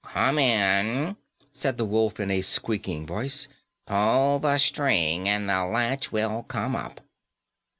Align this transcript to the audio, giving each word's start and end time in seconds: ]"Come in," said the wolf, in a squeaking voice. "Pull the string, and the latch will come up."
]"Come 0.17 0.39
in," 0.39 1.15
said 1.53 1.77
the 1.77 1.85
wolf, 1.85 2.19
in 2.19 2.31
a 2.31 2.41
squeaking 2.41 3.05
voice. 3.05 3.47
"Pull 3.85 4.39
the 4.39 4.57
string, 4.57 5.29
and 5.29 5.47
the 5.47 5.63
latch 5.65 6.11
will 6.11 6.41
come 6.41 6.75
up." 6.75 7.01